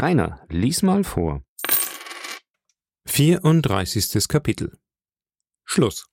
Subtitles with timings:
[0.00, 1.42] Rainer, lies mal vor.
[3.06, 4.26] 34.
[4.26, 4.78] Kapitel
[5.64, 6.06] Schluss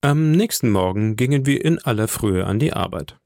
[0.00, 3.20] Am nächsten Morgen gingen wir in aller Frühe an die Arbeit.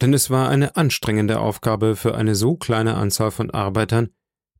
[0.00, 4.08] Denn es war eine anstrengende Aufgabe für eine so kleine Anzahl von Arbeitern,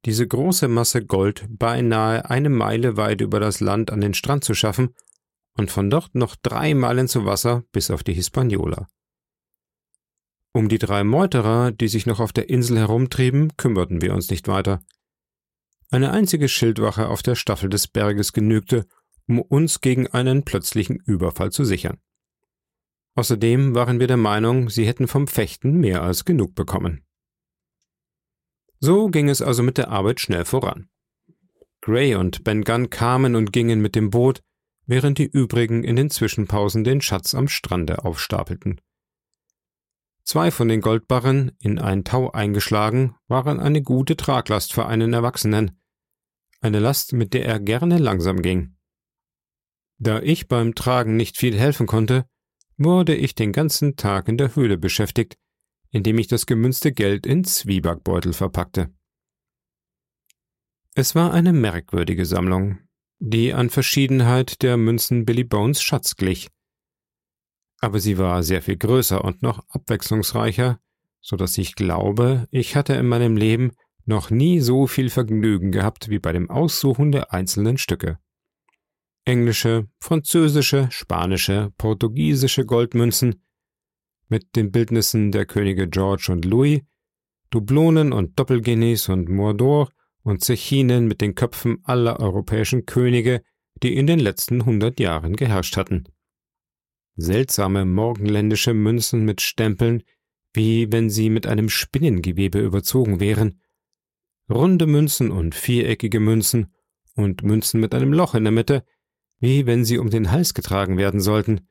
[0.05, 4.55] diese große Masse Gold beinahe eine Meile weit über das Land an den Strand zu
[4.55, 4.95] schaffen
[5.57, 8.87] und von dort noch drei Meilen zu Wasser bis auf die Hispaniola.
[10.57, 14.47] Um die drei Meuterer, die sich noch auf der Insel herumtrieben, kümmerten wir uns nicht
[14.47, 14.85] weiter.
[15.91, 18.87] Eine einzige Schildwache auf der Staffel des Berges genügte,
[19.27, 21.99] um uns gegen einen plötzlichen Überfall zu sichern.
[23.17, 27.05] Außerdem waren wir der Meinung, sie hätten vom Fechten mehr als genug bekommen.
[28.79, 30.89] So ging es also mit der Arbeit schnell voran.
[31.81, 34.41] Gray und Ben Gunn kamen und gingen mit dem Boot,
[34.87, 38.81] während die übrigen in den Zwischenpausen den Schatz am Strande aufstapelten.
[40.25, 45.79] Zwei von den Goldbarren, in ein Tau eingeschlagen, waren eine gute Traglast für einen Erwachsenen,
[46.61, 48.77] eine Last, mit der er gerne langsam ging.
[49.99, 52.27] Da ich beim Tragen nicht viel helfen konnte,
[52.79, 55.37] wurde ich den ganzen Tag in der Höhle beschäftigt,
[55.91, 58.93] indem ich das gemünzte Geld in Zwiebackbeutel verpackte.
[60.95, 62.79] Es war eine merkwürdige Sammlung,
[63.19, 66.49] die an Verschiedenheit der Münzen Billy Bones Schatz glich.
[67.81, 70.79] Aber sie war sehr viel größer und noch abwechslungsreicher,
[71.21, 73.73] so dass ich glaube, ich hatte in meinem Leben
[74.07, 78.19] noch nie so viel Vergnügen gehabt wie bei dem Aussuchen der einzelnen Stücke.
[79.25, 83.43] Englische, französische, spanische, portugiesische Goldmünzen
[84.29, 86.83] mit den Bildnissen der Könige George und Louis,
[87.51, 89.91] Dublonen und Doppelguineas und Mordor
[90.23, 93.43] und Zechinen mit den Köpfen aller europäischen Könige,
[93.83, 96.05] die in den letzten hundert Jahren geherrscht hatten.
[97.17, 100.03] Seltsame morgenländische Münzen mit Stempeln,
[100.53, 103.61] wie wenn sie mit einem Spinnengewebe überzogen wären,
[104.49, 106.73] runde Münzen und viereckige Münzen
[107.15, 108.85] und Münzen mit einem Loch in der Mitte,
[109.39, 111.69] wie wenn sie um den Hals getragen werden sollten.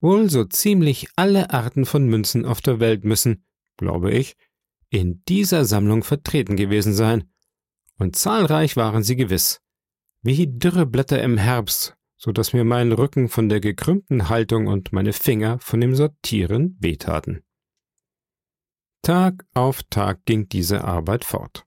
[0.00, 3.44] Wohl so ziemlich alle Arten von Münzen auf der Welt müssen,
[3.76, 4.36] glaube ich,
[4.90, 7.30] in dieser Sammlung vertreten gewesen sein,
[7.98, 9.60] und zahlreich waren sie gewiss,
[10.22, 14.92] wie dürre Blätter im Herbst, so dass mir mein Rücken von der gekrümmten Haltung und
[14.92, 17.42] meine Finger von dem Sortieren wehtaten.
[19.02, 21.66] Tag auf Tag ging diese Arbeit fort.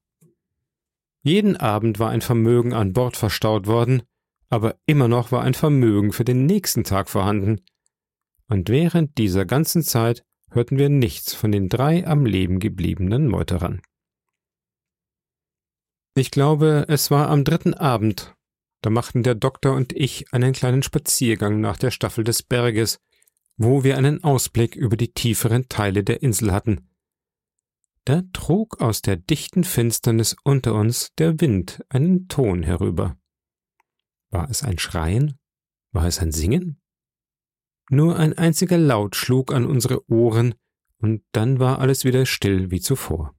[1.23, 4.03] Jeden Abend war ein Vermögen an Bord verstaut worden,
[4.49, 7.59] aber immer noch war ein Vermögen für den nächsten Tag vorhanden.
[8.47, 13.81] Und während dieser ganzen Zeit hörten wir nichts von den drei am Leben gebliebenen Meuterern.
[16.15, 18.34] Ich glaube, es war am dritten Abend,
[18.85, 22.99] da machten der Doktor und ich einen kleinen Spaziergang nach der Staffel des Berges,
[23.57, 26.87] wo wir einen Ausblick über die tieferen Teile der Insel hatten.
[28.03, 33.17] Da trug aus der dichten Finsternis unter uns der Wind einen Ton herüber.
[34.29, 35.39] War es ein Schreien?
[35.91, 36.79] War es ein Singen?
[37.89, 40.53] Nur ein einziger Laut schlug an unsere Ohren,
[40.99, 43.35] und dann war alles wieder still wie zuvor.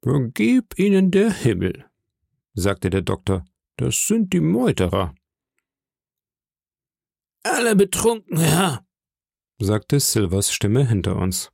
[0.00, 1.86] Vergib ihnen der Himmel,
[2.52, 3.44] sagte der Doktor,
[3.76, 5.14] das sind die Meuterer.
[7.42, 8.86] Alle betrunken, Herr,
[9.58, 11.50] sagte Silvers Stimme hinter uns.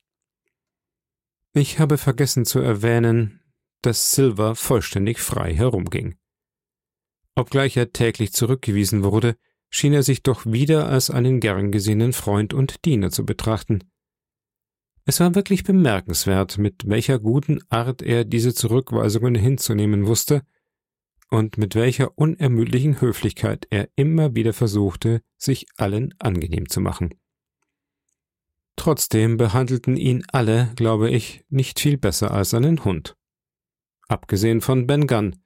[1.53, 3.41] Ich habe vergessen zu erwähnen,
[3.83, 6.17] dass Silver vollständig frei herumging.
[7.35, 9.37] Obgleich er täglich zurückgewiesen wurde,
[9.71, 13.85] schien er sich doch wieder als einen gern gesehenen Freund und Diener zu betrachten.
[15.07, 20.43] Es war wirklich bemerkenswert, mit welcher guten Art er diese Zurückweisungen hinzunehmen wusste
[21.31, 27.15] und mit welcher unermüdlichen Höflichkeit er immer wieder versuchte, sich allen angenehm zu machen.
[28.77, 33.17] Trotzdem behandelten ihn alle, glaube ich, nicht viel besser als einen Hund.
[34.09, 35.37] Abgesehen von Ben Gunn,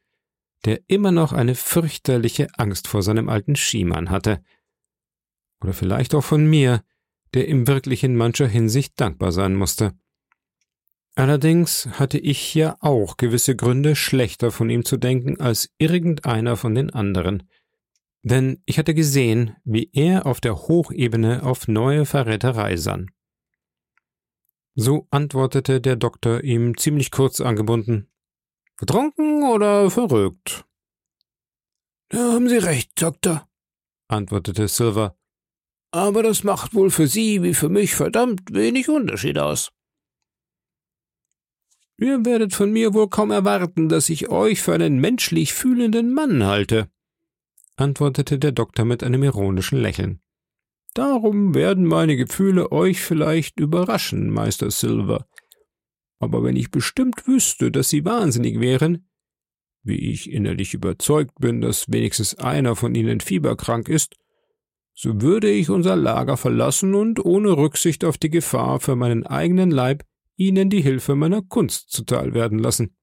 [0.65, 4.43] der immer noch eine fürchterliche Angst vor seinem alten Schiemann hatte.
[5.61, 6.83] Oder vielleicht auch von mir,
[7.35, 9.93] der ihm wirklich in mancher Hinsicht dankbar sein musste.
[11.17, 16.75] Allerdings hatte ich ja auch gewisse Gründe, schlechter von ihm zu denken als irgendeiner von
[16.75, 17.49] den anderen.
[18.23, 23.11] Denn ich hatte gesehen, wie er auf der Hochebene auf neue Verräterei sann.
[24.75, 28.11] So antwortete der Doktor ihm ziemlich kurz angebunden.
[28.77, 30.65] Vertrunken oder verrückt?
[32.09, 33.49] Da haben Sie recht, Doktor,
[34.09, 35.17] antwortete Silver.
[35.93, 39.74] Aber das macht wohl für Sie wie für mich verdammt wenig Unterschied aus.
[41.99, 46.45] Ihr werdet von mir wohl kaum erwarten, dass ich euch für einen menschlich fühlenden Mann
[46.45, 46.89] halte,
[47.77, 50.21] antwortete der Doktor mit einem ironischen Lächeln.
[50.95, 55.27] Darum werden meine Gefühle euch vielleicht überraschen, Meister Silver.
[56.21, 59.09] aber wenn ich bestimmt wüsste, dass Sie wahnsinnig wären,
[59.83, 64.17] wie ich innerlich überzeugt bin, dass wenigstens einer von Ihnen fieberkrank ist,
[64.95, 69.71] so würde ich unser Lager verlassen und ohne Rücksicht auf die Gefahr für meinen eigenen
[69.71, 70.05] Leib
[70.37, 72.97] Ihnen die Hilfe meiner Kunst zuteil werden lassen.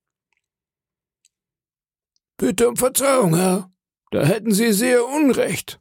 [2.37, 3.71] Bitte um Verzeihung, Herr.
[4.11, 5.79] Da hätten Sie sehr Unrecht,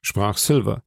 [0.00, 0.82] sprach Silver.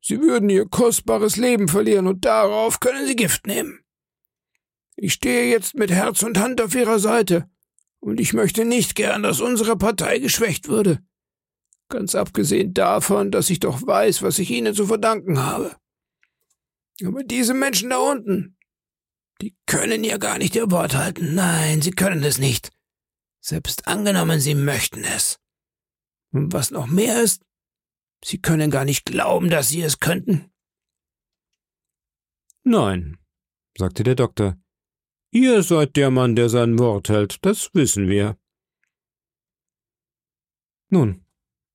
[0.00, 3.84] Sie würden Ihr kostbares Leben verlieren und darauf können Sie Gift nehmen.
[4.96, 7.48] Ich stehe jetzt mit Herz und Hand auf Ihrer Seite,
[8.00, 10.98] und ich möchte nicht gern, dass unsere Partei geschwächt würde.
[11.88, 15.76] Ganz abgesehen davon, dass ich doch weiß, was ich Ihnen zu verdanken habe.
[17.04, 18.56] Aber diese Menschen da unten,
[19.42, 21.34] die können ja gar nicht ihr Wort halten.
[21.34, 22.70] Nein, sie können es nicht.
[23.40, 25.40] Selbst angenommen, sie möchten es.
[26.32, 27.42] Und was noch mehr ist,
[28.24, 30.52] sie können gar nicht glauben, dass sie es könnten.
[32.62, 33.18] Nein,
[33.76, 34.56] sagte der Doktor.
[35.32, 38.38] Ihr seid der Mann, der sein Wort hält, das wissen wir.
[40.88, 41.26] Nun,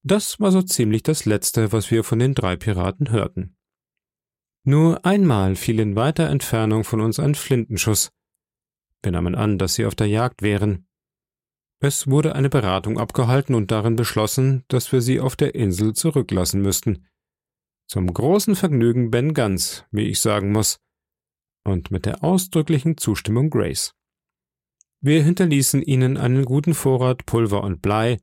[0.03, 3.56] das war so ziemlich das Letzte, was wir von den drei Piraten hörten.
[4.67, 8.11] Nur einmal fiel in weiter Entfernung von uns ein Flintenschuss.
[9.01, 10.89] Wir nahmen an, dass sie auf der Jagd wären.
[11.79, 16.61] Es wurde eine Beratung abgehalten und darin beschlossen, dass wir sie auf der Insel zurücklassen
[16.61, 17.07] müssten.
[17.87, 20.81] Zum großen Vergnügen Ben Guns, wie ich sagen muss,
[21.63, 23.93] und mit der ausdrücklichen Zustimmung Grace.
[24.99, 28.17] Wir hinterließen ihnen einen guten Vorrat Pulver und Blei,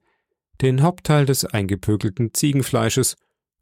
[0.60, 3.16] den Hauptteil des eingepökelten Ziegenfleisches,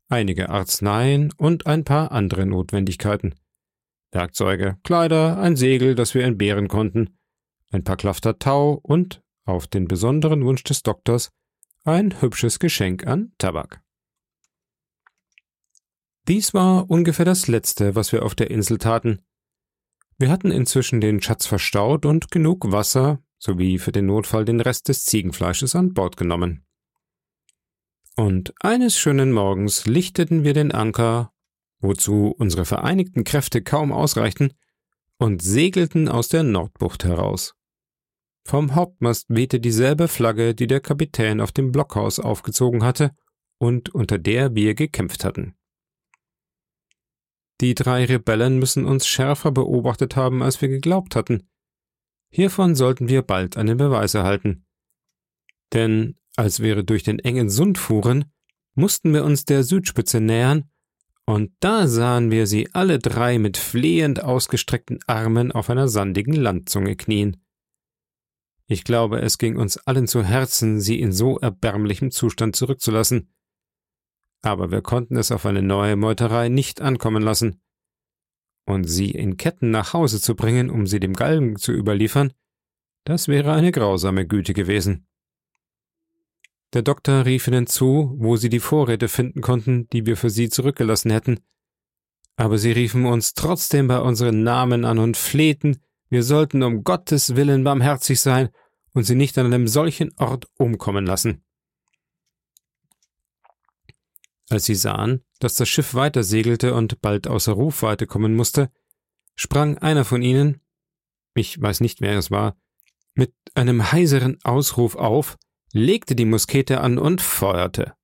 [0.08, 3.34] einige Arzneien und ein paar andere Notwendigkeiten.
[4.10, 7.18] Werkzeuge, Kleider, ein Segel, das wir entbehren konnten,
[7.70, 11.30] ein paar Klafter Tau und, auf den besonderen Wunsch des Doktors,
[11.84, 13.82] ein hübsches Geschenk an Tabak.
[16.28, 19.22] Dies war ungefähr das Letzte, was wir auf der Insel taten,
[20.22, 24.88] wir hatten inzwischen den Schatz verstaut und genug Wasser sowie für den Notfall den Rest
[24.88, 26.64] des Ziegenfleisches an Bord genommen.
[28.16, 31.32] Und eines schönen Morgens lichteten wir den Anker,
[31.80, 34.52] wozu unsere vereinigten Kräfte kaum ausreichten,
[35.18, 37.54] und segelten aus der Nordbucht heraus.
[38.44, 43.14] Vom Hauptmast wehte dieselbe Flagge, die der Kapitän auf dem Blockhaus aufgezogen hatte
[43.58, 45.54] und unter der wir gekämpft hatten.
[47.60, 51.48] Die drei Rebellen müssen uns schärfer beobachtet haben, als wir geglaubt hatten.
[52.30, 54.66] Hiervon sollten wir bald einen Beweis erhalten.
[55.72, 58.26] Denn als wir durch den engen Sund fuhren,
[58.74, 60.70] mussten wir uns der Südspitze nähern,
[61.24, 66.96] und da sahen wir sie alle drei mit flehend ausgestreckten Armen auf einer sandigen Landzunge
[66.96, 67.36] knien.
[68.66, 73.28] Ich glaube, es ging uns allen zu Herzen, sie in so erbärmlichem Zustand zurückzulassen
[74.42, 77.62] aber wir konnten es auf eine neue Meuterei nicht ankommen lassen.
[78.66, 82.32] Und sie in Ketten nach Hause zu bringen, um sie dem Galgen zu überliefern,
[83.04, 85.06] das wäre eine grausame Güte gewesen.
[86.72, 90.48] Der Doktor rief ihnen zu, wo sie die Vorräte finden konnten, die wir für sie
[90.48, 91.40] zurückgelassen hätten.
[92.36, 97.36] Aber sie riefen uns trotzdem bei unseren Namen an und flehten, wir sollten um Gottes
[97.36, 98.48] willen barmherzig sein
[98.94, 101.44] und sie nicht an einem solchen Ort umkommen lassen.
[104.48, 108.70] Als sie sahen, dass das Schiff weiter segelte und bald außer Rufweite kommen musste,
[109.34, 110.60] sprang einer von ihnen,
[111.34, 112.56] ich weiß nicht, wer es war,
[113.14, 115.38] mit einem heiseren Ausruf auf,
[115.72, 117.94] legte die Muskete an und feuerte.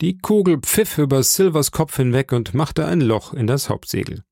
[0.00, 4.24] Die Kugel pfiff über Silvers Kopf hinweg und machte ein Loch in das Hauptsegel.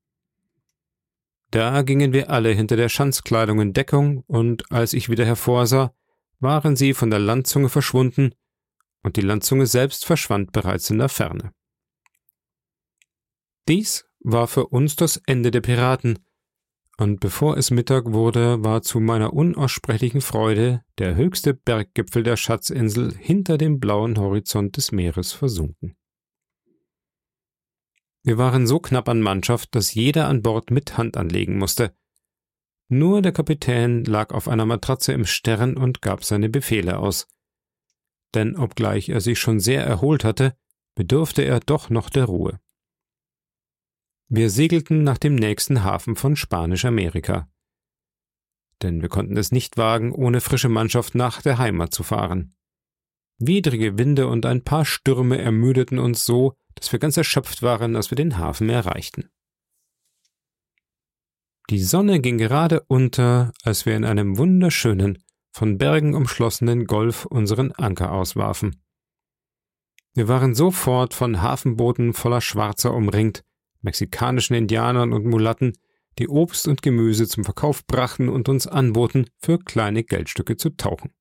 [1.51, 5.95] Da gingen wir alle hinter der Schanzkleidung in Deckung, und als ich wieder hervorsah,
[6.39, 8.35] waren sie von der Landzunge verschwunden
[9.03, 11.53] und die Landzunge selbst verschwand bereits in der Ferne.
[13.67, 16.19] Dies war für uns das Ende der Piraten,
[16.97, 23.13] und bevor es Mittag wurde, war zu meiner unaussprechlichen Freude der höchste Berggipfel der Schatzinsel
[23.17, 25.95] hinter dem blauen Horizont des Meeres versunken.
[28.23, 31.93] Wir waren so knapp an Mannschaft, dass jeder an Bord mit Hand anlegen musste.
[32.87, 37.27] Nur der Kapitän lag auf einer Matratze im Stern und gab seine Befehle aus
[38.35, 40.55] denn obgleich er sich schon sehr erholt hatte,
[40.93, 42.59] bedurfte er doch noch der Ruhe.
[44.27, 47.47] Wir segelten nach dem nächsten Hafen von Spanisch-Amerika.
[48.81, 52.55] Denn wir konnten es nicht wagen, ohne frische Mannschaft nach der Heimat zu fahren.
[53.37, 58.09] Widrige Winde und ein paar Stürme ermüdeten uns so, dass wir ganz erschöpft waren, als
[58.09, 59.29] wir den Hafen erreichten.
[61.69, 67.71] Die Sonne ging gerade unter, als wir in einem wunderschönen, von Bergen umschlossenen Golf unseren
[67.73, 68.81] Anker auswarfen.
[70.13, 73.43] Wir waren sofort von Hafenbooten voller Schwarzer umringt,
[73.85, 75.77] mexikanischen Indianern und Mulatten,
[76.19, 81.11] die Obst und Gemüse zum Verkauf brachten und uns anboten, für kleine Geldstücke zu tauchen.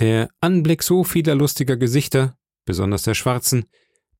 [0.00, 3.66] Der Anblick so vieler lustiger Gesichter, besonders der schwarzen,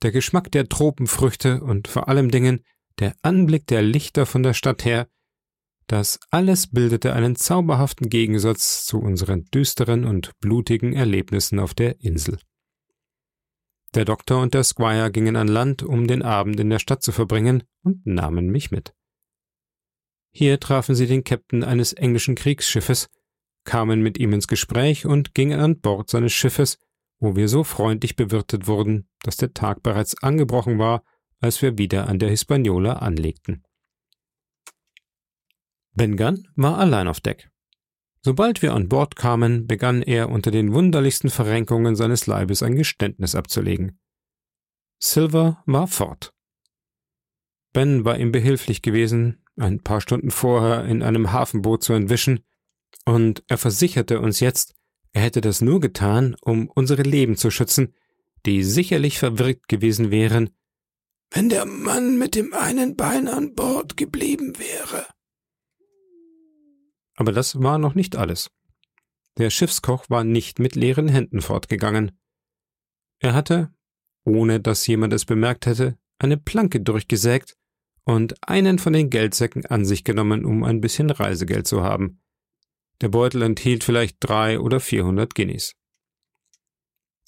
[0.03, 2.65] der Geschmack der Tropenfrüchte und vor allem Dingen
[2.99, 5.09] der Anblick der Lichter von der Stadt her,
[5.87, 12.39] das alles bildete einen zauberhaften Gegensatz zu unseren düsteren und blutigen Erlebnissen auf der Insel.
[13.95, 17.13] Der Doktor und der Squire gingen an Land, um den Abend in der Stadt zu
[17.13, 18.95] verbringen, und nahmen mich mit.
[20.31, 23.11] Hier trafen sie den Kapitän eines englischen Kriegsschiffes,
[23.65, 26.79] kamen mit ihm ins Gespräch und gingen an Bord seines Schiffes,
[27.19, 31.05] wo wir so freundlich bewirtet wurden, dass der Tag bereits angebrochen war,
[31.41, 33.63] als wir wieder an der Hispaniola anlegten.
[35.93, 37.52] Ben Gunn war allein auf Deck.
[38.25, 43.35] Sobald wir an Bord kamen, begann er unter den wunderlichsten Verrenkungen seines Leibes ein Geständnis
[43.35, 43.99] abzulegen.
[45.01, 46.33] Silver war fort.
[47.73, 52.45] Ben war ihm behilflich gewesen, ein paar Stunden vorher in einem Hafenboot zu entwischen,
[53.05, 54.75] und er versicherte uns jetzt,
[55.13, 57.95] er hätte das nur getan, um unsere Leben zu schützen,
[58.47, 60.51] die sicherlich verwirkt gewesen wären,
[61.31, 65.07] wenn der Mann mit dem einen Bein an Bord geblieben wäre.
[67.17, 68.51] Aber das war noch nicht alles.
[69.39, 72.13] Der Schiffskoch war nicht mit leeren Händen fortgegangen.
[73.19, 73.73] Er hatte,
[74.25, 77.57] ohne dass jemand es bemerkt hätte, eine Planke durchgesägt
[78.05, 82.21] und einen von den Geldsäcken an sich genommen, um ein bisschen Reisegeld zu haben.
[83.01, 85.75] Der Beutel enthielt vielleicht drei oder vierhundert Guineas.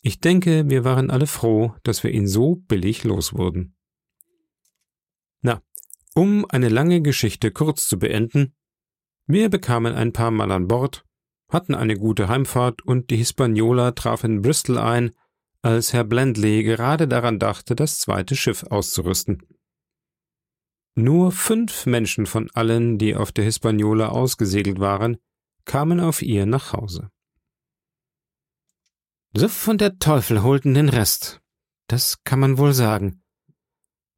[0.03, 3.75] Ich denke, wir waren alle froh, dass wir ihn so billig los wurden.
[5.41, 5.63] Na,
[6.15, 8.55] um eine lange Geschichte kurz zu beenden,
[9.27, 11.05] wir bekamen ein paar Mal an Bord,
[11.49, 15.13] hatten eine gute Heimfahrt und die Hispaniola traf in Bristol ein,
[15.63, 19.43] als Herr Blendley gerade daran dachte, das zweite Schiff auszurüsten.
[20.95, 25.17] Nur fünf Menschen von allen, die auf der Hispaniola ausgesegelt waren,
[25.65, 27.11] kamen auf ihr nach Hause.
[29.33, 31.41] So von der Teufel holten den Rest.
[31.89, 33.23] Das kann man wohl sagen.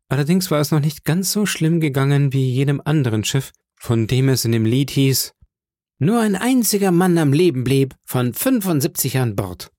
[0.08, 4.28] Allerdings war es noch nicht ganz so schlimm gegangen wie jenem anderen Schiff, von dem
[4.28, 5.32] es in dem Lied hieß,
[5.98, 9.72] nur ein einziger Mann am Leben blieb, von 75 an Bord.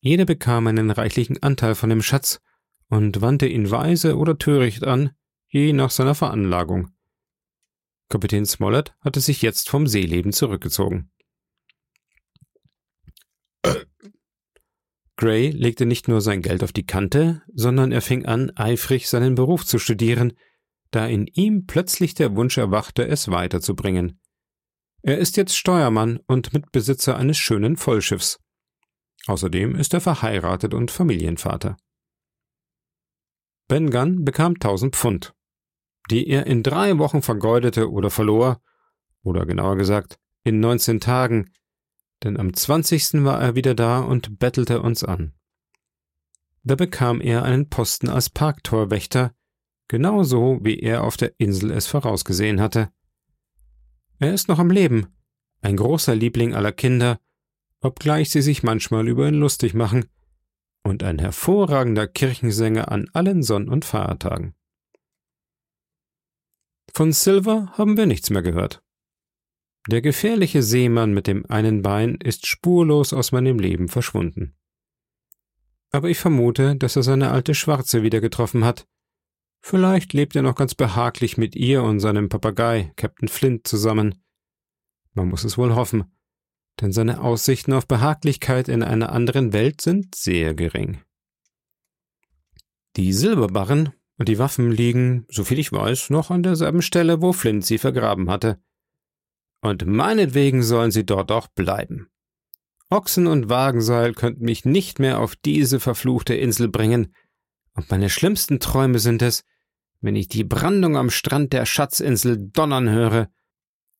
[0.00, 2.40] Jeder bekam einen reichlichen Anteil von dem Schatz
[2.88, 5.12] und wandte ihn weise oder töricht an,
[5.48, 6.90] je nach seiner Veranlagung.
[8.08, 11.10] Kapitän Smollett hatte sich jetzt vom Seeleben zurückgezogen.
[15.16, 19.36] Gray legte nicht nur sein Geld auf die Kante, sondern er fing an, eifrig seinen
[19.36, 20.34] Beruf zu studieren,
[20.94, 24.20] da in ihm plötzlich der Wunsch erwachte, es weiterzubringen.
[25.02, 28.40] Er ist jetzt Steuermann und Mitbesitzer eines schönen Vollschiffs.
[29.26, 31.76] Außerdem ist er verheiratet und Familienvater.
[33.68, 35.34] Ben Gunn bekam tausend Pfund,
[36.10, 38.62] die er in drei Wochen vergeudete oder verlor,
[39.22, 41.50] oder genauer gesagt, in neunzehn Tagen,
[42.22, 45.34] denn am zwanzigsten war er wieder da und bettelte uns an.
[46.62, 49.34] Da bekam er einen Posten als Parktorwächter,
[49.88, 52.90] genauso wie er auf der Insel es vorausgesehen hatte.
[54.18, 55.06] Er ist noch am Leben,
[55.60, 57.20] ein großer Liebling aller Kinder,
[57.80, 60.06] obgleich sie sich manchmal über ihn lustig machen,
[60.82, 64.54] und ein hervorragender Kirchensänger an allen Sonn- und Feiertagen.
[66.92, 68.82] Von Silver haben wir nichts mehr gehört.
[69.88, 74.54] Der gefährliche Seemann mit dem einen Bein ist spurlos aus meinem Leben verschwunden.
[75.90, 78.86] Aber ich vermute, dass er seine alte Schwarze wieder getroffen hat,
[79.66, 84.22] Vielleicht lebt er noch ganz behaglich mit ihr und seinem Papagei, Captain Flint, zusammen.
[85.14, 86.04] Man muss es wohl hoffen,
[86.82, 91.00] denn seine Aussichten auf Behaglichkeit in einer anderen Welt sind sehr gering.
[92.96, 97.64] Die Silberbarren und die Waffen liegen, soviel ich weiß, noch an derselben Stelle, wo Flint
[97.64, 98.60] sie vergraben hatte.
[99.62, 102.10] Und meinetwegen sollen sie dort auch bleiben.
[102.90, 107.14] Ochsen und Wagenseil könnten mich nicht mehr auf diese verfluchte Insel bringen,
[107.72, 109.42] und meine schlimmsten Träume sind es,
[110.04, 113.30] wenn ich die Brandung am Strand der Schatzinsel donnern höre,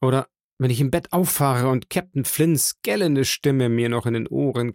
[0.03, 4.29] oder wenn ich im Bett auffahre und Captain Flints gellende Stimme mir noch in den
[4.29, 4.75] Ohren.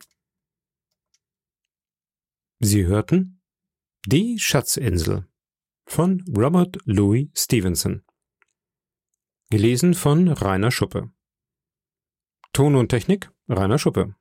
[2.59, 3.43] Sie hörten
[4.07, 5.27] Die Schatzinsel
[5.85, 8.03] von Robert Louis Stevenson.
[9.51, 11.11] Gelesen von Rainer Schuppe.
[12.53, 14.15] Ton und Technik Rainer Schuppe.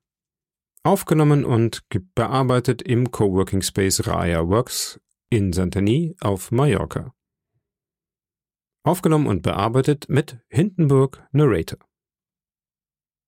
[0.83, 7.15] Aufgenommen und bearbeitet im Coworking Space Raya Works in Santani auf Mallorca.
[8.85, 11.88] Aufgenommen und bearbeitet mit Hindenburg Narrator.